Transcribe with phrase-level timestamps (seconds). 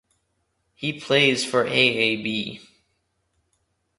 [0.73, 2.59] He plays for AaB.